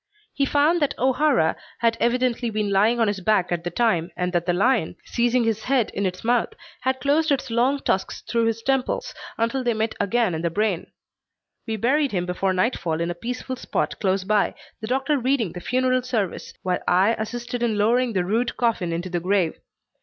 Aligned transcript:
He 0.33 0.47
found 0.47 0.81
that 0.81 0.97
O'Hara 0.97 1.55
had 1.77 1.95
evidently 1.99 2.49
been 2.49 2.71
lying 2.71 2.99
on 2.99 3.07
his 3.07 3.19
back 3.19 3.51
at 3.51 3.63
the 3.63 3.69
time, 3.69 4.09
and 4.17 4.33
that 4.33 4.47
the 4.47 4.51
lion, 4.53 4.95
seizing 5.05 5.43
his 5.43 5.65
head 5.65 5.91
in 5.91 6.07
its 6.07 6.23
mouth, 6.23 6.55
had 6.79 6.99
closed 6.99 7.31
its 7.31 7.51
long 7.51 7.77
tusks 7.79 8.21
through 8.21 8.45
his 8.45 8.63
temples 8.63 9.13
until 9.37 9.63
they 9.63 9.75
met 9.75 9.93
again 9.99 10.33
in 10.33 10.41
the 10.41 10.49
brain. 10.49 10.87
We 11.67 11.75
buried 11.77 12.13
him 12.13 12.25
before 12.25 12.51
nightfall 12.51 12.99
in 12.99 13.11
a 13.11 13.13
peaceful 13.13 13.57
spot 13.57 13.99
close 13.99 14.23
by, 14.23 14.55
the 14.79 14.87
doctor 14.87 15.19
reading 15.19 15.51
the 15.51 15.61
funeral 15.61 16.01
service, 16.01 16.55
while 16.63 16.79
I 16.87 17.13
assisted 17.19 17.61
in 17.61 17.77
lowering 17.77 18.13
the 18.13 18.25
rude 18.25 18.57
coffin 18.57 18.91
into 18.91 19.11
the 19.11 19.19
grave. 19.19 19.53